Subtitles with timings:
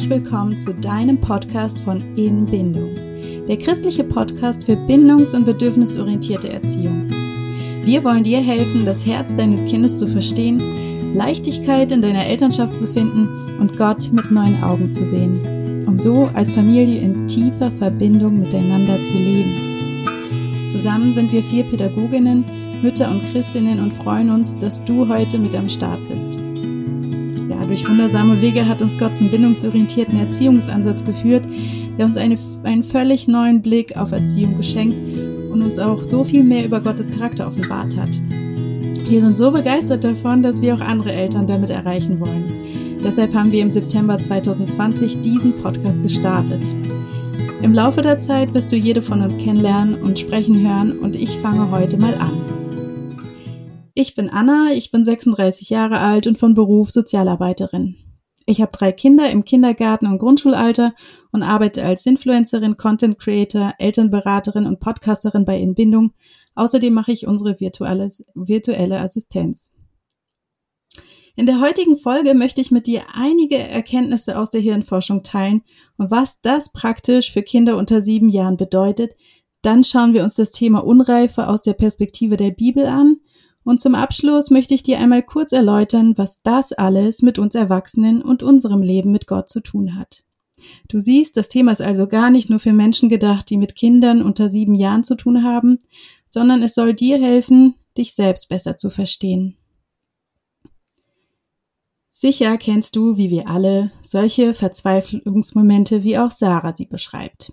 [0.00, 2.88] herzlich willkommen zu deinem Podcast von In Bindung,
[3.46, 7.04] der christliche Podcast für bindungs- und bedürfnisorientierte Erziehung.
[7.82, 10.58] Wir wollen dir helfen, das Herz deines Kindes zu verstehen,
[11.14, 13.28] Leichtigkeit in deiner Elternschaft zu finden
[13.60, 19.02] und Gott mit neuen Augen zu sehen, um so als Familie in tiefer Verbindung miteinander
[19.02, 20.66] zu leben.
[20.66, 22.42] Zusammen sind wir vier Pädagoginnen,
[22.80, 26.39] Mütter und Christinnen und freuen uns, dass du heute mit am Start bist.
[27.70, 31.46] Durch wundersame Wege hat uns Gott zum bindungsorientierten Erziehungsansatz geführt,
[31.96, 35.00] der uns eine, einen völlig neuen Blick auf Erziehung geschenkt
[35.52, 38.20] und uns auch so viel mehr über Gottes Charakter offenbart hat.
[39.08, 42.98] Wir sind so begeistert davon, dass wir auch andere Eltern damit erreichen wollen.
[43.04, 46.66] Deshalb haben wir im September 2020 diesen Podcast gestartet.
[47.62, 51.36] Im Laufe der Zeit wirst du jede von uns kennenlernen und sprechen hören und ich
[51.36, 52.49] fange heute mal an.
[53.94, 57.96] Ich bin Anna, ich bin 36 Jahre alt und von Beruf Sozialarbeiterin.
[58.46, 60.94] Ich habe drei Kinder im Kindergarten und Grundschulalter
[61.32, 66.12] und arbeite als Influencerin, Content Creator, Elternberaterin und Podcasterin bei Inbindung.
[66.54, 69.72] Außerdem mache ich unsere virtuelle, virtuelle Assistenz.
[71.36, 75.62] In der heutigen Folge möchte ich mit dir einige Erkenntnisse aus der Hirnforschung teilen
[75.96, 79.14] und was das praktisch für Kinder unter sieben Jahren bedeutet.
[79.62, 83.19] Dann schauen wir uns das Thema Unreife aus der Perspektive der Bibel an
[83.64, 88.22] und zum Abschluss möchte ich dir einmal kurz erläutern, was das alles mit uns Erwachsenen
[88.22, 90.22] und unserem Leben mit Gott zu tun hat.
[90.88, 94.22] Du siehst, das Thema ist also gar nicht nur für Menschen gedacht, die mit Kindern
[94.22, 95.78] unter sieben Jahren zu tun haben,
[96.28, 99.56] sondern es soll dir helfen, dich selbst besser zu verstehen.
[102.10, 107.52] Sicher kennst du, wie wir alle, solche Verzweiflungsmomente, wie auch Sarah sie beschreibt.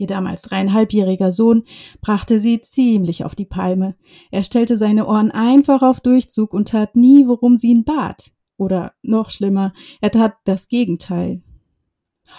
[0.00, 1.64] Ihr damals dreieinhalbjähriger Sohn
[2.00, 3.96] brachte sie ziemlich auf die Palme.
[4.30, 8.32] Er stellte seine Ohren einfach auf Durchzug und tat nie, worum sie ihn bat.
[8.56, 11.42] Oder noch schlimmer, er tat das Gegenteil.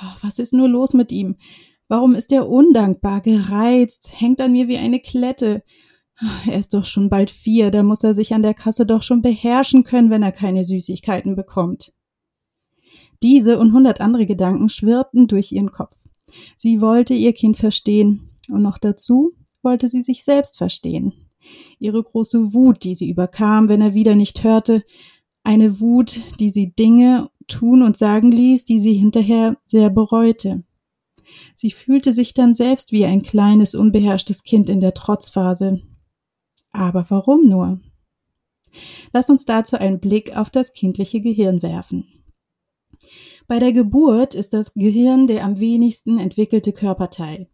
[0.02, 1.36] Oh, was ist nur los mit ihm?
[1.88, 5.62] Warum ist er undankbar, gereizt, hängt an mir wie eine Klette?
[6.48, 9.22] Er ist doch schon bald vier, da muss er sich an der Kasse doch schon
[9.22, 11.94] beherrschen können, wenn er keine Süßigkeiten bekommt.
[13.22, 16.01] Diese und hundert andere Gedanken schwirrten durch ihren Kopf.
[16.56, 21.14] Sie wollte ihr Kind verstehen und noch dazu wollte sie sich selbst verstehen.
[21.80, 24.84] Ihre große Wut, die sie überkam, wenn er wieder nicht hörte,
[25.44, 30.64] eine Wut, die sie Dinge tun und sagen ließ, die sie hinterher sehr bereute.
[31.56, 35.82] Sie fühlte sich dann selbst wie ein kleines, unbeherrschtes Kind in der Trotzphase.
[36.72, 37.80] Aber warum nur?
[39.14, 42.06] Lass uns dazu einen Blick auf das kindliche Gehirn werfen.
[43.52, 47.50] Bei der Geburt ist das Gehirn der am wenigsten entwickelte Körperteil.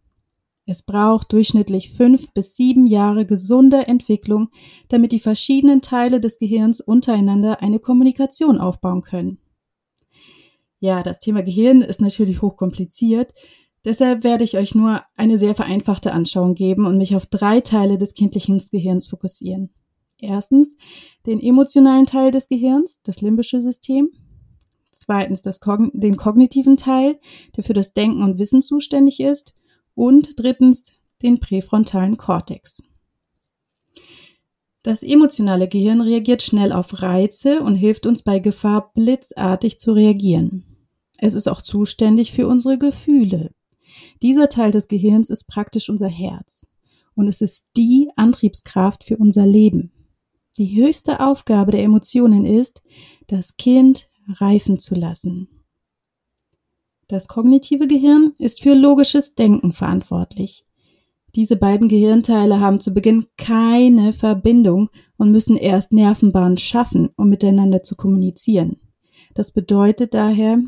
[0.64, 4.50] Es braucht durchschnittlich fünf bis sieben Jahre gesunder Entwicklung,
[4.86, 9.38] damit die verschiedenen Teile des Gehirns untereinander eine Kommunikation aufbauen können.
[10.78, 13.34] Ja, das Thema Gehirn ist natürlich hochkompliziert,
[13.84, 17.98] deshalb werde ich euch nur eine sehr vereinfachte Anschauung geben und mich auf drei Teile
[17.98, 19.70] des kindlichen Gehirns fokussieren.
[20.20, 20.76] Erstens
[21.26, 24.12] den emotionalen Teil des Gehirns, das limbische System
[25.08, 27.18] zweitens das Kogn den kognitiven Teil,
[27.56, 29.54] der für das Denken und Wissen zuständig ist,
[29.94, 30.92] und drittens
[31.22, 32.82] den präfrontalen Kortex.
[34.82, 40.76] Das emotionale Gehirn reagiert schnell auf Reize und hilft uns bei Gefahr blitzartig zu reagieren.
[41.16, 43.52] Es ist auch zuständig für unsere Gefühle.
[44.22, 46.66] Dieser Teil des Gehirns ist praktisch unser Herz
[47.14, 49.90] und es ist die Antriebskraft für unser Leben.
[50.58, 52.82] Die höchste Aufgabe der Emotionen ist,
[53.26, 55.48] das Kind reifen zu lassen.
[57.06, 60.66] Das kognitive Gehirn ist für logisches Denken verantwortlich.
[61.34, 67.82] Diese beiden Gehirnteile haben zu Beginn keine Verbindung und müssen erst Nervenbahnen schaffen, um miteinander
[67.82, 68.76] zu kommunizieren.
[69.34, 70.60] Das bedeutet daher,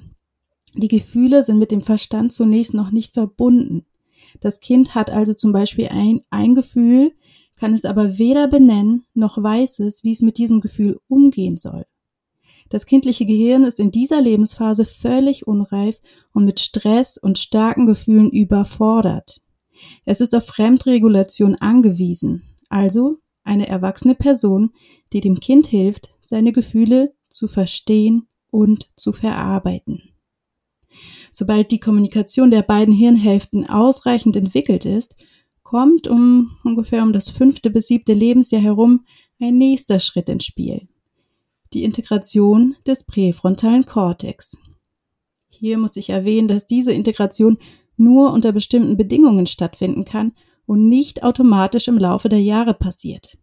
[0.75, 3.85] die Gefühle sind mit dem Verstand zunächst noch nicht verbunden.
[4.41, 7.13] Das Kind hat also zum Beispiel ein, ein Gefühl,
[7.57, 11.85] kann es aber weder benennen noch weiß es, wie es mit diesem Gefühl umgehen soll.
[12.71, 16.01] Das kindliche Gehirn ist in dieser Lebensphase völlig unreif
[16.33, 19.43] und mit Stress und starken Gefühlen überfordert.
[20.05, 24.71] Es ist auf Fremdregulation angewiesen, also eine erwachsene Person,
[25.13, 30.03] die dem Kind hilft, seine Gefühle zu verstehen und zu verarbeiten.
[31.33, 35.17] Sobald die Kommunikation der beiden Hirnhälften ausreichend entwickelt ist,
[35.65, 39.05] kommt um ungefähr um das fünfte bis siebte Lebensjahr herum
[39.41, 40.90] ein nächster Schritt ins Spiel
[41.73, 44.59] die Integration des präfrontalen Kortex.
[45.49, 47.59] Hier muss ich erwähnen, dass diese Integration
[47.97, 50.33] nur unter bestimmten Bedingungen stattfinden kann
[50.67, 53.37] und nicht automatisch im Laufe der Jahre passiert.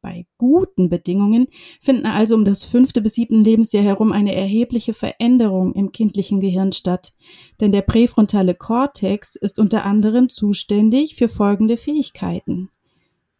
[0.00, 1.48] Bei guten Bedingungen
[1.80, 6.70] finden also um das fünfte bis siebte Lebensjahr herum eine erhebliche Veränderung im kindlichen Gehirn
[6.70, 7.12] statt,
[7.60, 12.70] denn der präfrontale Kortex ist unter anderem zuständig für folgende Fähigkeiten.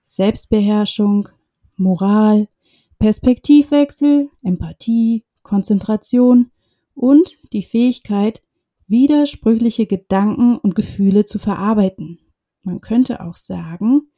[0.02, 1.28] Selbstbeherrschung,
[1.76, 2.48] Moral,
[2.98, 6.50] Perspektivwechsel, Empathie, Konzentration
[6.94, 8.40] und die Fähigkeit,
[8.86, 12.18] widersprüchliche Gedanken und Gefühle zu verarbeiten.
[12.62, 14.08] Man könnte auch sagen,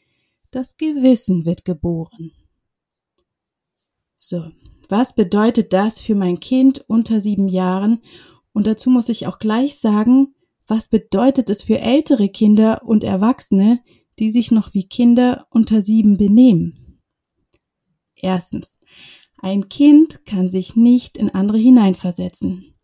[0.51, 2.33] das Gewissen wird geboren.
[4.15, 4.51] So,
[4.89, 8.01] was bedeutet das für mein Kind unter sieben Jahren?
[8.53, 10.35] Und dazu muss ich auch gleich sagen,
[10.67, 13.81] was bedeutet es für ältere Kinder und Erwachsene,
[14.19, 16.88] die sich noch wie Kinder unter sieben benehmen?
[18.21, 18.79] Erstens,
[19.41, 22.75] ein Kind kann sich nicht in andere hineinversetzen.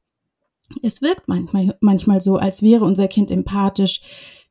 [0.83, 4.01] Es wirkt manchmal, manchmal so, als wäre unser Kind empathisch.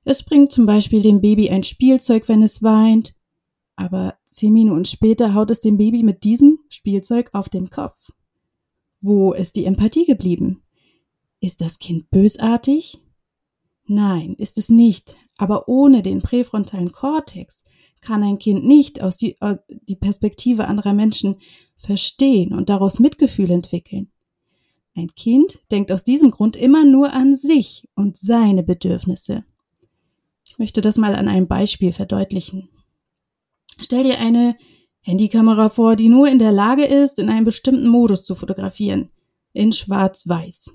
[0.03, 3.15] Es bringt zum Beispiel dem Baby ein Spielzeug, wenn es weint,
[3.75, 8.12] aber zehn Minuten später haut es dem Baby mit diesem Spielzeug auf den Kopf.
[9.01, 10.63] Wo ist die Empathie geblieben?
[11.39, 13.00] Ist das Kind bösartig?
[13.85, 15.18] Nein, ist es nicht.
[15.38, 17.63] Aber ohne den präfrontalen Kortex
[18.04, 21.36] kann ein Kind nicht aus die, aus die Perspektive anderer Menschen
[21.76, 24.12] verstehen und daraus Mitgefühl entwickeln.
[24.96, 29.44] Ein Kind denkt aus diesem Grund immer nur an sich und seine Bedürfnisse.
[30.46, 32.70] Ich möchte das mal an einem Beispiel verdeutlichen.
[33.80, 34.56] Stell dir eine
[35.02, 39.10] Handykamera vor, die nur in der Lage ist, in einem bestimmten Modus zu fotografieren,
[39.52, 40.72] in schwarz-weiß.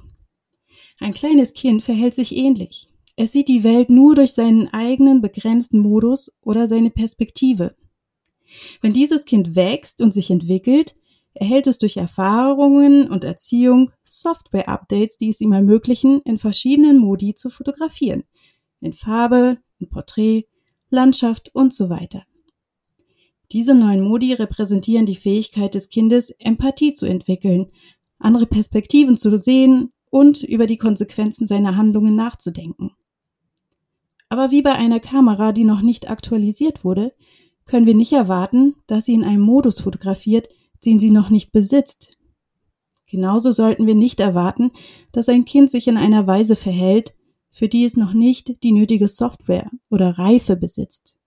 [0.99, 2.89] Ein kleines Kind verhält sich ähnlich.
[3.20, 7.75] Es sieht die Welt nur durch seinen eigenen begrenzten Modus oder seine Perspektive.
[8.81, 10.94] Wenn dieses Kind wächst und sich entwickelt,
[11.35, 17.50] erhält es durch Erfahrungen und Erziehung Software-Updates, die es ihm ermöglichen, in verschiedenen Modi zu
[17.50, 18.23] fotografieren.
[18.81, 20.44] In Farbe, in Porträt,
[20.88, 22.23] Landschaft und so weiter.
[23.50, 27.67] Diese neuen Modi repräsentieren die Fähigkeit des Kindes, Empathie zu entwickeln,
[28.20, 32.93] andere Perspektiven zu sehen und über die Konsequenzen seiner Handlungen nachzudenken.
[34.29, 37.13] Aber wie bei einer Kamera, die noch nicht aktualisiert wurde,
[37.65, 40.49] können wir nicht erwarten, dass sie in einem Modus fotografiert,
[40.85, 42.17] den sie noch nicht besitzt.
[43.07, 44.71] Genauso sollten wir nicht erwarten,
[45.13, 47.15] dass ein Kind sich in einer Weise verhält,
[47.51, 51.19] für die es noch nicht die nötige Software oder Reife besitzt.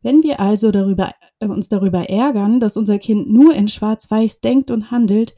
[0.00, 4.70] Wenn wir also darüber, äh, uns darüber ärgern, dass unser Kind nur in Schwarz-Weiß denkt
[4.70, 5.34] und handelt,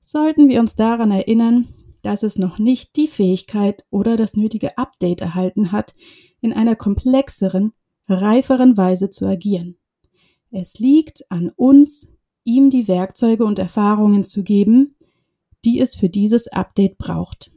[0.00, 1.68] sollten wir uns daran erinnern,
[2.02, 5.94] dass es noch nicht die Fähigkeit oder das nötige Update erhalten hat,
[6.40, 7.72] in einer komplexeren,
[8.08, 9.76] reiferen Weise zu agieren.
[10.50, 12.08] Es liegt an uns,
[12.44, 14.96] ihm die Werkzeuge und Erfahrungen zu geben,
[15.64, 17.52] die es für dieses Update braucht.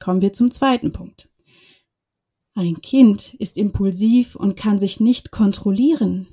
[0.00, 1.28] Kommen wir zum zweiten Punkt.
[2.54, 6.26] Ein Kind ist impulsiv und kann sich nicht kontrollieren.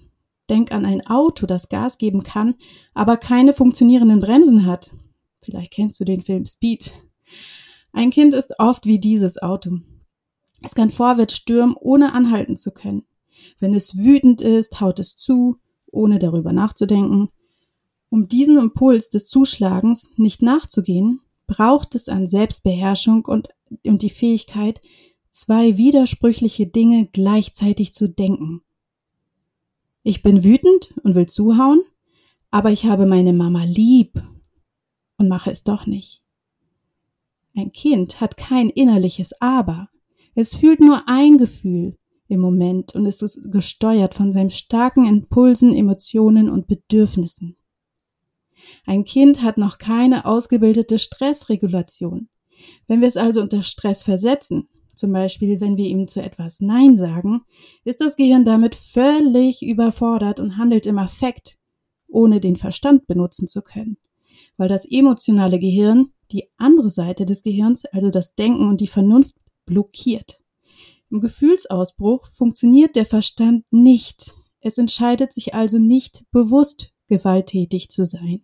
[0.50, 2.56] Denk an ein Auto, das Gas geben kann,
[2.94, 4.92] aber keine funktionierenden Bremsen hat.
[5.46, 6.92] Vielleicht kennst du den Film Speed.
[7.94, 9.80] Ein Kind ist oft wie dieses Auto.
[10.64, 13.04] Es kann vorwärts stürmen, ohne anhalten zu können.
[13.60, 15.58] Wenn es wütend ist, haut es zu,
[15.92, 17.30] ohne darüber nachzudenken.
[18.10, 23.50] Um diesen Impuls des Zuschlagens nicht nachzugehen, braucht es an Selbstbeherrschung und,
[23.86, 24.82] und die Fähigkeit,
[25.30, 28.62] zwei widersprüchliche Dinge gleichzeitig zu denken.
[30.02, 31.84] Ich bin wütend und will zuhauen,
[32.50, 34.24] aber ich habe meine Mama lieb
[35.18, 36.22] und mache es doch nicht.
[37.56, 39.90] Ein Kind hat kein innerliches Aber.
[40.34, 45.74] Es fühlt nur ein Gefühl im Moment und es ist gesteuert von seinen starken Impulsen,
[45.74, 47.56] Emotionen und Bedürfnissen.
[48.86, 52.30] Ein Kind hat noch keine ausgebildete Stressregulation.
[52.88, 56.98] Wenn wir es also unter Stress versetzen, zum Beispiel wenn wir ihm zu etwas Nein
[56.98, 57.42] sagen,
[57.84, 61.58] ist das Gehirn damit völlig überfordert und handelt im Affekt,
[62.08, 63.98] ohne den Verstand benutzen zu können
[64.58, 69.36] weil das emotionale Gehirn die andere Seite des Gehirns, also das Denken und die Vernunft,
[69.66, 70.42] blockiert.
[71.10, 74.34] Im Gefühlsausbruch funktioniert der Verstand nicht.
[74.60, 78.44] Es entscheidet sich also nicht bewusst gewalttätig zu sein.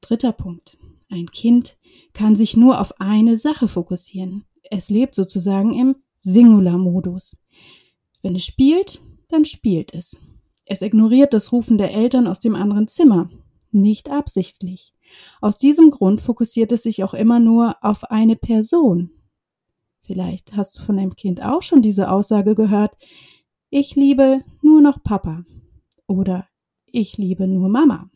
[0.00, 0.78] Dritter Punkt.
[1.08, 1.76] Ein Kind
[2.12, 4.44] kann sich nur auf eine Sache fokussieren.
[4.70, 7.38] Es lebt sozusagen im Singular-Modus.
[8.22, 10.18] Wenn es spielt, dann spielt es.
[10.64, 13.30] Es ignoriert das Rufen der Eltern aus dem anderen Zimmer
[13.76, 14.92] nicht absichtlich.
[15.40, 19.10] Aus diesem Grund fokussiert es sich auch immer nur auf eine Person.
[20.02, 22.96] Vielleicht hast du von deinem Kind auch schon diese Aussage gehört,
[23.70, 25.44] ich liebe nur noch Papa
[26.06, 26.46] oder
[26.86, 28.08] ich liebe nur Mama.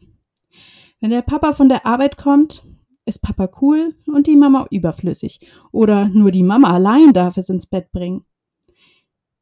[1.01, 2.63] Wenn der Papa von der Arbeit kommt,
[3.05, 5.41] ist Papa cool und die Mama überflüssig
[5.73, 8.25] oder nur die Mama allein darf es ins Bett bringen.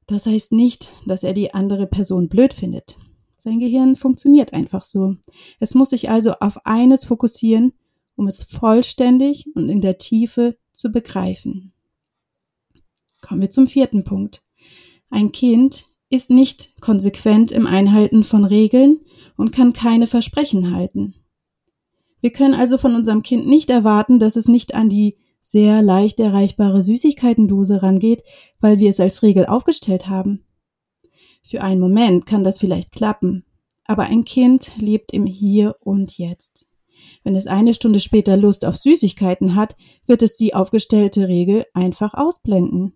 [0.06, 2.96] Das heißt nicht, dass er die andere Person blöd findet.
[3.40, 5.14] Sein Gehirn funktioniert einfach so.
[5.60, 7.72] Es muss sich also auf eines fokussieren,
[8.16, 11.72] um es vollständig und in der Tiefe zu begreifen.
[13.20, 14.42] Kommen wir zum vierten Punkt.
[15.08, 19.00] Ein Kind ist nicht konsequent im Einhalten von Regeln
[19.36, 21.14] und kann keine Versprechen halten.
[22.20, 26.18] Wir können also von unserem Kind nicht erwarten, dass es nicht an die sehr leicht
[26.18, 28.24] erreichbare Süßigkeitendose rangeht,
[28.60, 30.44] weil wir es als Regel aufgestellt haben.
[31.48, 33.42] Für einen Moment kann das vielleicht klappen,
[33.86, 36.70] aber ein Kind lebt im Hier und Jetzt.
[37.24, 39.74] Wenn es eine Stunde später Lust auf Süßigkeiten hat,
[40.06, 42.92] wird es die aufgestellte Regel einfach ausblenden.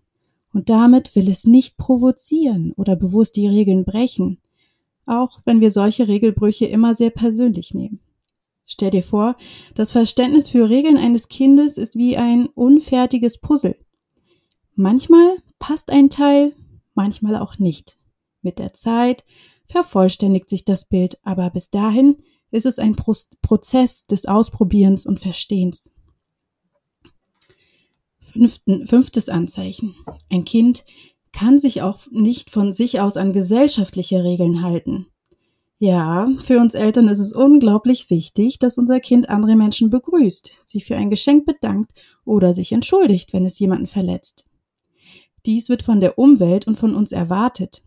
[0.53, 4.39] Und damit will es nicht provozieren oder bewusst die Regeln brechen,
[5.07, 8.01] auch wenn wir solche Regelbrüche immer sehr persönlich nehmen.
[8.67, 9.35] Stell dir vor,
[9.73, 13.77] das Verständnis für Regeln eines Kindes ist wie ein unfertiges Puzzle.
[14.75, 16.53] Manchmal passt ein Teil,
[16.93, 17.97] manchmal auch nicht.
[18.43, 19.23] Mit der Zeit
[19.67, 22.17] vervollständigt sich das Bild, aber bis dahin
[22.51, 25.91] ist es ein Pro Prozess des Ausprobierens und Verstehens.
[28.21, 29.95] Fünften, fünftes Anzeichen.
[30.29, 30.85] Ein Kind
[31.31, 35.07] kann sich auch nicht von sich aus an gesellschaftliche Regeln halten.
[35.79, 40.85] Ja, für uns Eltern ist es unglaublich wichtig, dass unser Kind andere Menschen begrüßt, sich
[40.85, 44.45] für ein Geschenk bedankt oder sich entschuldigt, wenn es jemanden verletzt.
[45.45, 47.83] Dies wird von der Umwelt und von uns erwartet.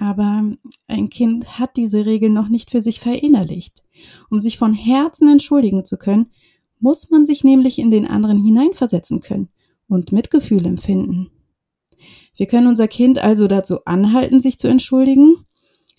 [0.00, 0.42] Aber
[0.86, 3.82] ein Kind hat diese Regeln noch nicht für sich verinnerlicht.
[4.30, 6.30] Um sich von Herzen entschuldigen zu können,
[6.78, 9.50] muss man sich nämlich in den anderen hineinversetzen können
[9.88, 11.28] und Mitgefühl empfinden.
[12.34, 15.44] Wir können unser Kind also dazu anhalten, sich zu entschuldigen,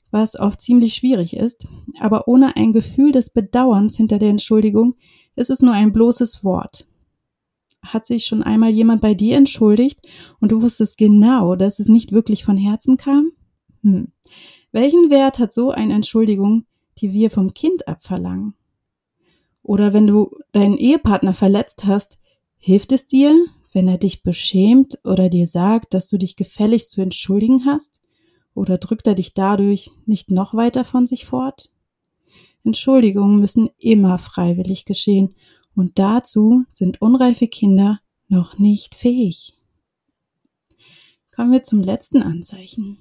[0.10, 1.68] was oft ziemlich schwierig ist,
[2.00, 4.96] aber ohne ein Gefühl des Bedauerns hinter der Entschuldigung
[5.36, 6.88] ist es nur ein bloßes Wort.
[7.84, 10.00] Hat sich schon einmal jemand bei dir entschuldigt
[10.40, 13.32] und du wusstest genau, dass es nicht wirklich von Herzen kam?
[13.84, 14.12] Hm.
[14.72, 16.66] Welchen Wert hat so eine Entschuldigung,
[16.98, 18.54] die wir vom Kind abverlangen?
[19.64, 22.20] Oder wenn du deinen Ehepartner verletzt hast,
[22.58, 23.36] hilft es dir,
[23.74, 28.02] wenn er dich beschämt oder dir sagt, dass du dich gefälligst zu entschuldigen hast?
[28.54, 31.72] Oder drückt er dich dadurch nicht noch weiter von sich fort?
[32.64, 35.36] Entschuldigungen müssen immer freiwillig geschehen
[35.76, 39.58] und dazu sind unreife Kinder noch nicht fähig.
[41.34, 43.00] Kommen wir zum letzten Anzeichen.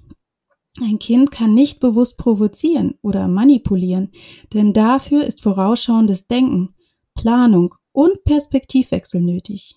[0.79, 4.11] Ein Kind kann nicht bewusst provozieren oder manipulieren,
[4.53, 6.73] denn dafür ist vorausschauendes Denken,
[7.13, 9.75] Planung und Perspektivwechsel nötig.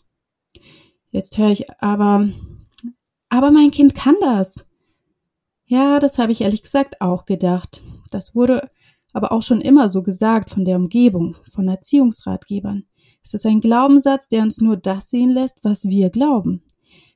[1.11, 2.29] Jetzt höre ich aber,
[3.29, 4.65] aber mein Kind kann das.
[5.67, 7.83] Ja, das habe ich ehrlich gesagt auch gedacht.
[8.11, 8.71] Das wurde
[9.13, 12.85] aber auch schon immer so gesagt von der Umgebung, von Erziehungsratgebern.
[13.25, 16.63] Es ist ein Glaubenssatz, der uns nur das sehen lässt, was wir glauben.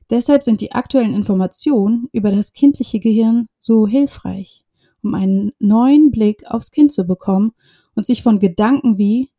[0.09, 4.65] Deshalb sind die aktuellen Informationen über das kindliche Gehirn so hilfreich,
[5.03, 7.51] um einen neuen Blick aufs Kind zu bekommen
[7.95, 9.29] und sich von Gedanken wie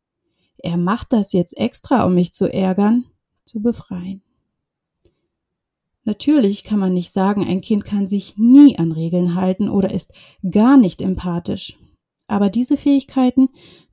[0.62, 3.06] er macht das jetzt extra, um mich zu ärgern,
[3.44, 4.22] zu befreien.
[6.04, 10.12] Natürlich kann man nicht sagen, ein Kind kann sich nie an Regeln halten oder ist
[10.50, 11.76] gar nicht empathisch.
[12.26, 13.48] Aber diese Fähigkeiten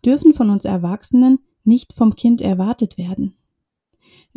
[0.05, 3.35] dürfen von uns Erwachsenen nicht vom Kind erwartet werden.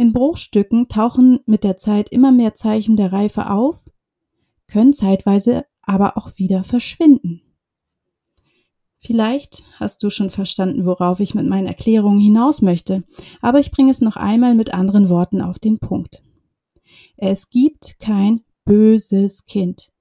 [0.01, 3.85] In Bruchstücken tauchen mit der Zeit immer mehr Zeichen der Reife auf,
[4.67, 7.43] können zeitweise aber auch wieder verschwinden.
[8.97, 13.05] Vielleicht hast du schon verstanden, worauf ich mit meinen Erklärungen hinaus möchte,
[13.43, 16.23] aber ich bringe es noch einmal mit anderen Worten auf den Punkt.
[17.19, 19.93] Es gibt kein böses Kind,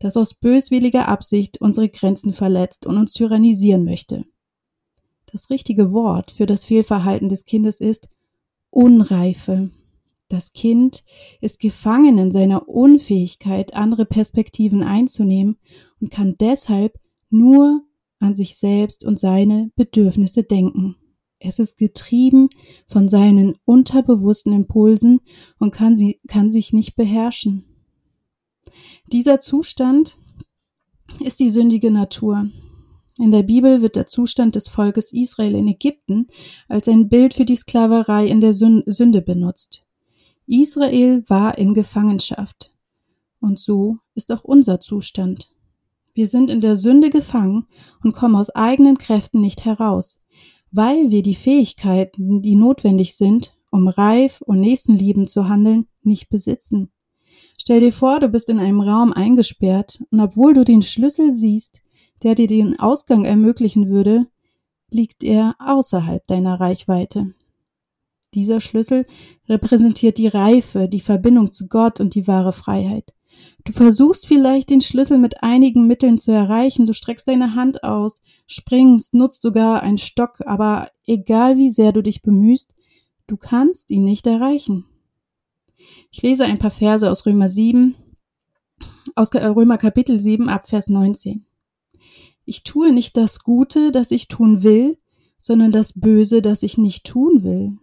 [0.00, 4.26] das aus böswilliger Absicht unsere Grenzen verletzt und uns tyrannisieren möchte.
[5.32, 8.10] Das richtige Wort für das Fehlverhalten des Kindes ist
[8.76, 9.70] Unreife.
[10.28, 11.02] Das Kind
[11.40, 15.56] ist gefangen in seiner Unfähigkeit, andere Perspektiven einzunehmen
[15.98, 17.82] und kann deshalb nur
[18.18, 20.96] an sich selbst und seine Bedürfnisse denken.
[21.38, 22.50] Es ist getrieben
[22.86, 25.20] von seinen unterbewussten Impulsen
[25.58, 27.64] und kann, sie, kann sich nicht beherrschen.
[29.10, 30.18] Dieser Zustand
[31.20, 32.50] ist die sündige Natur.
[33.18, 36.26] In der Bibel wird der Zustand des Volkes Israel in Ägypten
[36.68, 39.84] als ein Bild für die Sklaverei in der Sünde benutzt.
[40.46, 42.72] Israel war in Gefangenschaft.
[43.40, 45.50] Und so ist auch unser Zustand.
[46.12, 47.66] Wir sind in der Sünde gefangen
[48.02, 50.18] und kommen aus eigenen Kräften nicht heraus
[50.76, 56.90] weil wir die Fähigkeiten, die notwendig sind, um reif und nächstenliebend zu handeln, nicht besitzen.
[57.58, 61.82] Stell dir vor, du bist in einem Raum eingesperrt und obwohl du den Schlüssel siehst,
[62.22, 64.26] der dir den Ausgang ermöglichen würde,
[64.90, 67.34] liegt er außerhalb deiner Reichweite.
[68.34, 69.06] Dieser Schlüssel
[69.48, 73.14] repräsentiert die Reife, die Verbindung zu Gott und die wahre Freiheit.
[73.64, 78.22] Du versuchst vielleicht den Schlüssel mit einigen Mitteln zu erreichen, du streckst deine Hand aus,
[78.46, 82.74] springst, nutzt sogar einen Stock, aber egal wie sehr du dich bemühst,
[83.26, 84.86] du kannst ihn nicht erreichen.
[86.10, 87.96] Ich lese ein paar Verse aus Römer 7,
[89.14, 91.44] aus Römer Kapitel 7 ab Vers 19.
[92.46, 94.98] Ich tue nicht das Gute, das ich tun will,
[95.36, 97.76] sondern das Böse, das ich nicht tun will.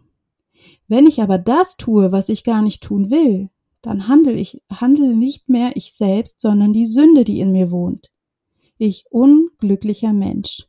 [0.87, 3.49] Wenn ich aber das tue, was ich gar nicht tun will,
[3.81, 8.09] dann handle ich, handle nicht mehr ich selbst, sondern die Sünde, die in mir wohnt.
[8.77, 10.67] Ich unglücklicher Mensch.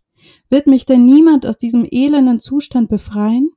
[0.48, 3.50] Wird mich denn niemand aus diesem elenden Zustand befreien?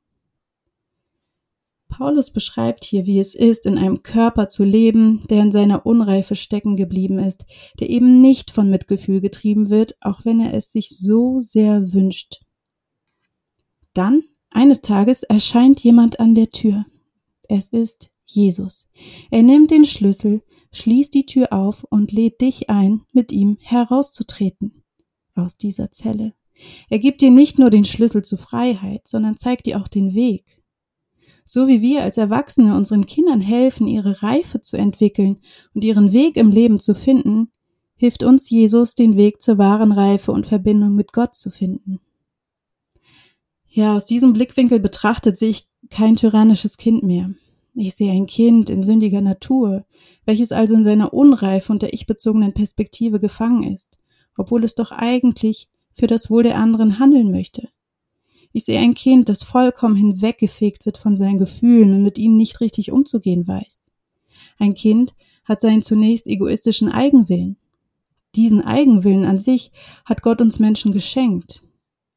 [1.90, 6.36] Paulus beschreibt hier, wie es ist, in einem Körper zu leben, der in seiner Unreife
[6.36, 7.46] stecken geblieben ist,
[7.80, 12.42] der eben nicht von Mitgefühl getrieben wird, auch wenn er es sich so sehr wünscht.
[13.94, 16.86] Dann, eines Tages, erscheint jemand an der Tür.
[17.48, 18.90] Es ist Jesus.
[19.32, 24.84] Er nimmt den Schlüssel, schließt die Tür auf und lädt dich ein, mit ihm herauszutreten
[25.34, 26.34] aus dieser Zelle.
[26.90, 30.57] Er gibt dir nicht nur den Schlüssel zur Freiheit, sondern zeigt dir auch den Weg.
[31.50, 35.40] So wie wir als Erwachsene unseren Kindern helfen, ihre Reife zu entwickeln
[35.74, 37.54] und ihren Weg im Leben zu finden,
[37.96, 42.02] hilft uns Jesus, den Weg zur wahren Reife und Verbindung mit Gott zu finden.
[43.66, 47.32] Ja, aus diesem Blickwinkel betrachtet sehe ich kein tyrannisches Kind mehr.
[47.76, 49.86] Ich sehe ein Kind in sündiger Natur,
[50.26, 53.98] welches also in seiner Unreife und der ich-bezogenen Perspektive gefangen ist,
[54.36, 57.70] obwohl es doch eigentlich für das Wohl der anderen handeln möchte.
[58.54, 62.62] Ich sehe ein Kind, das vollkommen hinweggefegt wird von seinen Gefühlen und mit ihnen nicht
[62.62, 63.82] richtig umzugehen weiß.
[64.58, 67.58] Ein Kind hat seinen zunächst egoistischen Eigenwillen.
[68.36, 69.72] Diesen Eigenwillen an sich
[70.06, 71.64] hat Gott uns Menschen geschenkt.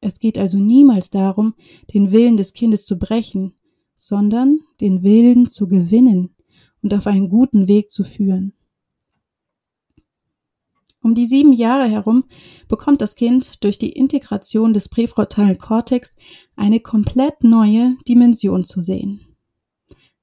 [0.01, 1.53] Es geht also niemals darum,
[1.93, 3.53] den Willen des Kindes zu brechen,
[3.95, 6.35] sondern den Willen zu gewinnen
[6.81, 8.53] und auf einen guten Weg zu führen.
[11.03, 12.25] Um die sieben Jahre herum
[12.67, 16.15] bekommt das Kind durch die Integration des präfrontalen Kortex
[16.55, 19.25] eine komplett neue Dimension zu sehen.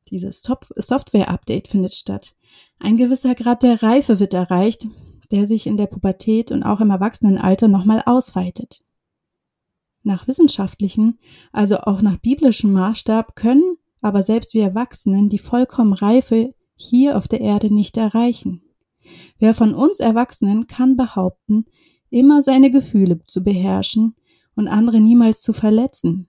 [0.09, 2.35] Dieses Software-Update findet statt.
[2.79, 4.87] Ein gewisser Grad der Reife wird erreicht,
[5.31, 8.83] der sich in der Pubertät und auch im Erwachsenenalter nochmal ausweitet.
[10.05, 11.19] Nach wissenschaftlichen,
[11.53, 17.29] also auch nach biblischem Maßstab können aber selbst wir Erwachsenen die vollkommen Reife hier auf
[17.29, 18.63] der Erde nicht erreichen.
[19.39, 21.67] Wer von uns Erwachsenen kann behaupten,
[22.11, 24.15] immer seine Gefühle zu beherrschen
[24.55, 26.29] und andere niemals zu verletzen?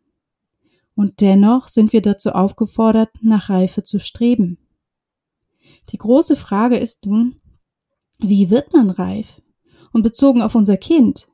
[0.96, 4.58] Und dennoch sind wir dazu aufgefordert, nach Reife zu streben.
[5.90, 7.40] Die große Frage ist nun,
[8.20, 9.42] wie wird man reif?
[9.94, 11.28] Und bezogen auf unser Kind,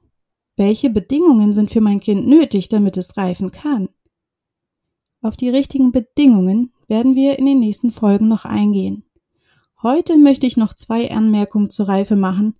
[0.55, 3.89] welche Bedingungen sind für mein Kind nötig, damit es reifen kann?
[5.21, 9.04] Auf die richtigen Bedingungen werden wir in den nächsten Folgen noch eingehen.
[9.85, 12.55] Heute möchte ich noch zwei Anmerkungen zur Reife machen,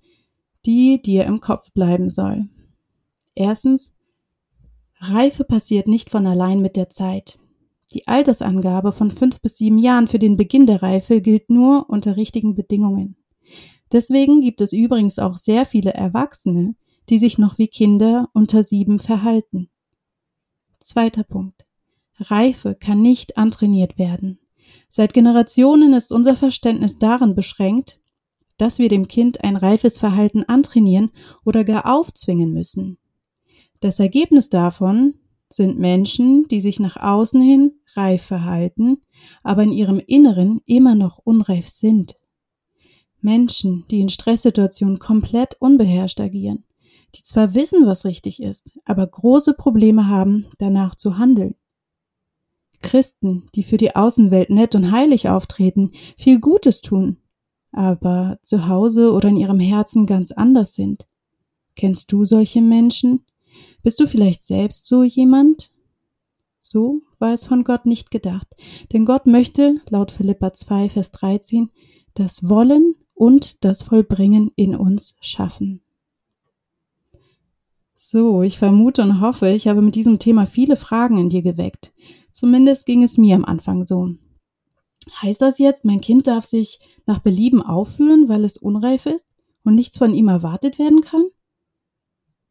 [0.63, 2.49] die dir im Kopf bleiben soll.
[3.33, 3.91] Erstens,
[4.99, 7.39] Reife passiert nicht von allein mit der Zeit.
[7.95, 12.15] Die Altersangabe von fünf bis sieben Jahren für den Beginn der Reife gilt nur unter
[12.15, 13.15] richtigen Bedingungen.
[13.91, 16.75] Deswegen gibt es übrigens auch sehr viele Erwachsene,
[17.09, 19.71] die sich noch wie Kinder unter sieben verhalten.
[20.79, 21.65] Zweiter Punkt.
[22.19, 24.37] Reife kann nicht antrainiert werden.
[24.89, 27.99] Seit Generationen ist unser Verständnis darin beschränkt,
[28.57, 31.11] dass wir dem Kind ein reifes Verhalten antrainieren
[31.43, 32.97] oder gar aufzwingen müssen.
[33.81, 35.15] Das Ergebnis davon
[35.49, 38.97] sind Menschen, die sich nach außen hin reif verhalten,
[39.43, 42.15] aber in ihrem Inneren immer noch unreif sind.
[43.21, 46.63] Menschen, die in Stresssituationen komplett unbeherrscht agieren,
[47.15, 51.55] die zwar wissen, was richtig ist, aber große Probleme haben, danach zu handeln.
[52.81, 57.17] Christen, die für die Außenwelt nett und heilig auftreten, viel Gutes tun,
[57.71, 61.07] aber zu Hause oder in ihrem Herzen ganz anders sind.
[61.75, 63.25] Kennst du solche Menschen?
[63.83, 65.71] Bist du vielleicht selbst so jemand?
[66.59, 68.47] So war es von Gott nicht gedacht,
[68.91, 71.69] denn Gott möchte, laut Philippa 2, Vers 13,
[72.15, 75.81] das Wollen und das Vollbringen in uns schaffen.
[77.95, 81.93] So, ich vermute und hoffe, ich habe mit diesem Thema viele Fragen in dir geweckt.
[82.35, 84.13] Zumindest ging es mir am Anfang so.
[85.21, 89.25] Heißt das jetzt, mein Kind darf sich nach Belieben aufführen, weil es unreif ist
[89.63, 91.23] und nichts von ihm erwartet werden kann?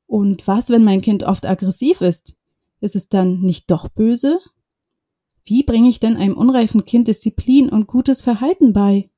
[0.07, 2.35] Und was, wenn mein Kind oft aggressiv ist?
[2.81, 4.39] Ist es dann nicht doch böse?
[5.45, 9.11] Wie bringe ich denn einem unreifen Kind Disziplin und gutes Verhalten bei?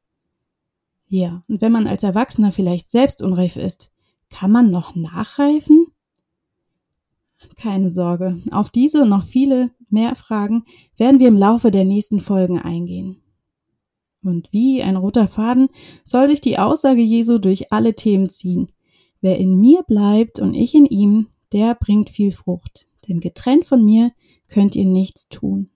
[1.07, 3.92] Ja, und wenn man als Erwachsener vielleicht selbst unreif ist,
[4.31, 5.87] kann man noch nachreifen?
[7.55, 10.64] Keine Sorge, auf diese und noch viele mehr Fragen
[10.96, 13.22] werden wir im Laufe der nächsten Folgen eingehen.
[14.22, 15.68] Und wie ein roter Faden
[16.05, 18.72] soll sich die Aussage Jesu durch alle Themen ziehen.
[19.20, 22.88] Wer in mir bleibt und ich in ihm, der bringt viel Frucht.
[23.09, 24.11] Denn getrennt von mir
[24.49, 25.70] könnt ihr nichts tun.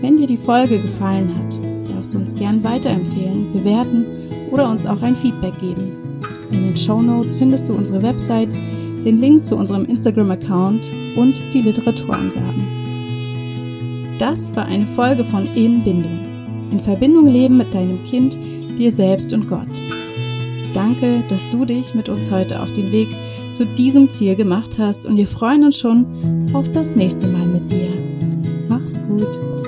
[0.00, 4.04] Wenn dir die Folge gefallen hat, darfst du uns gern weiterempfehlen, bewerten
[4.50, 6.20] oder uns auch ein Feedback geben.
[6.50, 8.48] In den Show Notes findest du unsere Website,
[9.04, 12.84] den Link zu unserem Instagram-Account und die Literaturangaben.
[14.18, 16.18] Das war eine Folge von In Bindung.
[16.70, 18.38] In Verbindung leben mit deinem Kind,
[18.78, 19.80] dir selbst und Gott.
[20.72, 23.08] Danke, dass du dich mit uns heute auf den Weg
[23.52, 27.70] zu diesem Ziel gemacht hast und wir freuen uns schon auf das nächste Mal mit
[27.70, 27.90] dir.
[28.68, 29.63] Mach's gut.